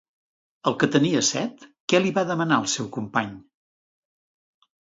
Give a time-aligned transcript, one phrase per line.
[0.71, 3.39] El que tenia set, què li va demanar al seu company?